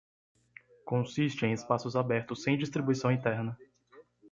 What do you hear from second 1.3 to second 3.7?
em espaços abertos sem distribuição interna.